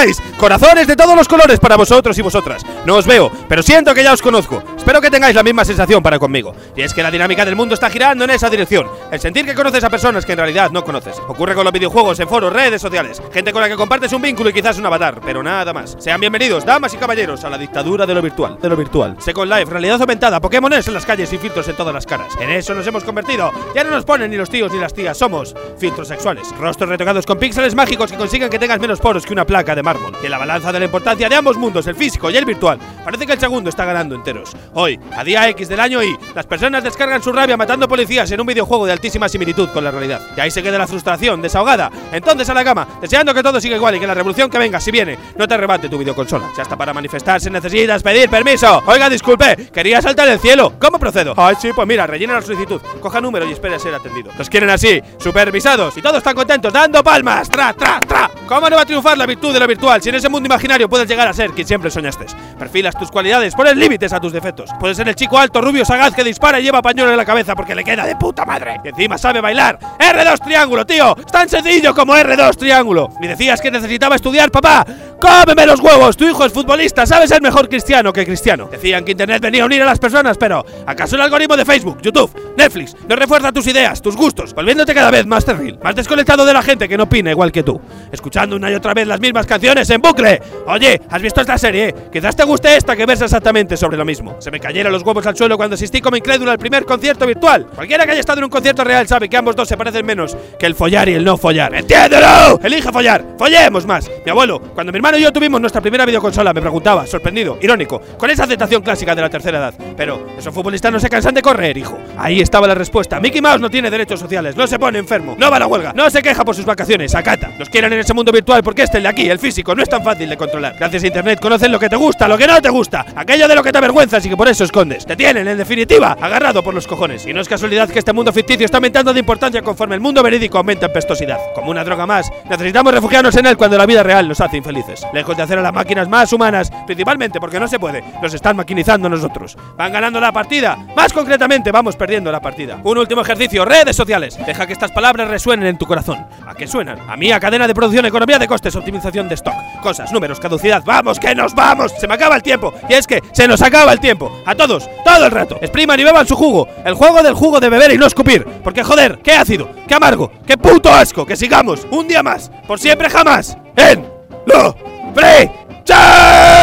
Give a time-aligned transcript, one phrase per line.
[0.00, 0.29] Christ.
[0.40, 2.64] Corazones de todos los colores para vosotros y vosotras.
[2.86, 4.62] No os veo, pero siento que ya os conozco.
[4.74, 6.54] Espero que tengáis la misma sensación para conmigo.
[6.74, 8.88] Y es que la dinámica del mundo está girando en esa dirección.
[9.12, 11.18] El sentir que conoces a personas que en realidad no conoces.
[11.28, 13.20] Ocurre con los videojuegos, en foros, redes sociales.
[13.34, 15.98] Gente con la que compartes un vínculo y quizás un avatar, pero nada más.
[16.00, 18.56] Sean bienvenidos, damas y caballeros, a la dictadura de lo virtual.
[18.62, 19.16] De lo virtual.
[19.18, 22.32] Second Life, realidad aumentada, Pokémones en las calles y filtros en todas las caras.
[22.40, 23.52] En eso nos hemos convertido.
[23.74, 26.48] Ya no nos ponen ni los tíos ni las tías, somos filtros sexuales.
[26.58, 29.82] Rostros retocados con píxeles mágicos que consigan que tengas menos poros que una placa de
[29.82, 30.14] mármol.
[30.30, 33.32] La balanza de la importancia de ambos mundos, el físico y el virtual, parece que
[33.32, 34.52] el segundo está ganando enteros.
[34.74, 38.40] Hoy, a día X del año Y, las personas descargan su rabia matando policías en
[38.40, 40.20] un videojuego de altísima similitud con la realidad.
[40.36, 41.90] Y ahí se queda la frustración, desahogada.
[42.12, 44.80] Entonces a la cama, deseando que todo siga igual y que la revolución que venga,
[44.80, 46.50] si viene, no te arrebate tu videoconsola.
[46.54, 48.82] Si hasta para manifestarse necesitas pedir permiso.
[48.86, 50.74] Oiga, disculpe, quería saltar el cielo.
[50.78, 51.34] ¿Cómo procedo?
[51.36, 54.30] Ay, sí, pues mira, rellena la solicitud, coja número y espere a ser atendido.
[54.38, 57.48] Los quieren así, supervisados y todos están contentos, dando palmas.
[57.48, 58.19] Tra, tra, tra.
[58.50, 60.88] ¿Cómo no va a triunfar la virtud de lo virtual si en ese mundo imaginario
[60.88, 62.26] puedes llegar a ser quien siempre soñaste?
[62.58, 64.68] Perfilas tus cualidades, pones límites a tus defectos.
[64.80, 67.54] Puedes ser el chico alto, rubio, sagaz que dispara y lleva pañuelo en la cabeza
[67.54, 68.80] porque le queda de puta madre.
[68.82, 69.78] Y encima sabe bailar.
[70.00, 71.16] R2 triángulo, tío.
[71.16, 73.10] Es tan sencillo como R2 triángulo.
[73.20, 74.84] Y decías que necesitaba estudiar, papá.
[75.20, 76.16] ¡Cómeme los huevos!
[76.16, 78.68] Tu hijo es futbolista, sabes ser mejor cristiano que cristiano.
[78.70, 81.98] Decían que Internet venía a unir a las personas, pero ¿acaso el algoritmo de Facebook,
[82.00, 86.46] YouTube, Netflix no refuerza tus ideas, tus gustos, volviéndote cada vez más terrible, más desconectado
[86.46, 89.20] de la gente que no opina igual que tú, escuchando una y otra vez las
[89.20, 90.40] mismas canciones en bucle?
[90.66, 91.94] Oye, ¿has visto esta serie?
[92.10, 94.36] Quizás te guste esta que versa exactamente sobre lo mismo.
[94.40, 97.66] Se me cayeron los huevos al suelo cuando asistí como incrédulo al primer concierto virtual.
[97.74, 100.36] Cualquiera que haya estado en un concierto real sabe que ambos dos se parecen menos
[100.58, 101.74] que el follar y el no follar.
[101.74, 102.58] ¡Entiéndelo!
[102.62, 103.24] Elige follar.
[103.36, 104.10] Follemos más.
[104.24, 108.00] Mi abuelo, cuando mi hermano y yo tuvimos nuestra primera videoconsola, me preguntaba, sorprendido, irónico,
[108.16, 109.74] con esa aceptación clásica de la tercera edad.
[109.96, 111.98] Pero, esos futbolistas no se cansan de correr, hijo.
[112.16, 113.20] Ahí estaba la respuesta.
[113.20, 115.92] Mickey Mouse no tiene derechos sociales, no se pone enfermo, no va a la huelga,
[115.94, 117.50] no se queja por sus vacaciones, acata.
[117.58, 119.88] Los quieren en ese mundo virtual porque este, el de aquí, el físico, no es
[119.88, 120.76] tan fácil de controlar.
[120.78, 123.54] Gracias a internet conocen lo que te gusta, lo que no te gusta, aquello de
[123.54, 125.06] lo que te avergüenzas y que por eso escondes.
[125.06, 127.26] Te tienen, en definitiva, agarrado por los cojones.
[127.26, 130.22] Y no es casualidad que este mundo ficticio está aumentando de importancia conforme el mundo
[130.22, 131.38] verídico aumenta en pestosidad.
[131.54, 134.99] Como una droga más, necesitamos refugiarnos en él cuando la vida real nos hace infelices.
[135.12, 138.56] Lejos de hacer a las máquinas más humanas, principalmente porque no se puede, nos están
[138.56, 139.56] maquinizando nosotros.
[139.76, 142.78] Van ganando la partida, más concretamente vamos perdiendo la partida.
[142.82, 144.38] Un último ejercicio, redes sociales.
[144.46, 146.26] Deja que estas palabras resuenen en tu corazón.
[146.46, 146.98] ¿A qué suenan?
[147.08, 149.54] A mí, a cadena de producción, economía de costes, optimización de stock.
[149.82, 150.82] Cosas, números, caducidad.
[150.84, 151.92] ¡Vamos, que nos vamos!
[151.98, 152.72] Se me acaba el tiempo.
[152.88, 154.42] Y es que se nos acaba el tiempo.
[154.46, 155.56] A todos, todo el rato.
[155.60, 156.68] Expriman y beban su jugo.
[156.84, 158.44] El juego del jugo de beber y no escupir.
[158.62, 161.26] Porque joder, qué ácido, qué amargo, qué puto asco.
[161.26, 164.06] Que sigamos un día más, por siempre jamás, en
[164.46, 166.59] lo frente!